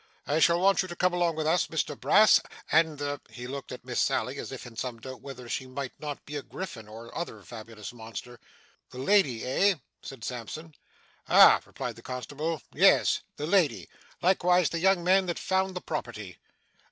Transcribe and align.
I 0.25 0.39
shall 0.39 0.59
want 0.59 0.81
you 0.81 0.87
to 0.87 0.95
come 0.95 1.13
along 1.13 1.35
with 1.35 1.45
us, 1.45 1.67
Mr 1.67 1.95
Brass, 1.95 2.41
and 2.71 2.97
the' 2.97 3.21
he 3.29 3.45
looked 3.45 3.71
at 3.71 3.85
Miss 3.85 3.99
Sally 3.99 4.39
as 4.39 4.51
if 4.51 4.65
in 4.65 4.75
some 4.75 4.99
doubt 4.99 5.21
whether 5.21 5.47
she 5.47 5.67
might 5.67 5.91
not 5.99 6.25
be 6.25 6.35
a 6.37 6.41
griffin 6.41 6.87
or 6.87 7.15
other 7.15 7.43
fabulous 7.43 7.93
monster. 7.93 8.39
'The 8.89 8.97
lady, 8.97 9.45
eh?' 9.45 9.75
said 10.01 10.23
Sampson. 10.23 10.73
'Ah!' 11.29 11.61
replied 11.67 11.97
the 11.97 12.01
constable. 12.01 12.63
'Yes 12.73 13.21
the 13.35 13.45
lady. 13.45 13.89
Likewise 14.23 14.71
the 14.71 14.79
young 14.79 15.03
man 15.03 15.27
that 15.27 15.37
found 15.37 15.75
the 15.75 15.81
property. 15.81 16.39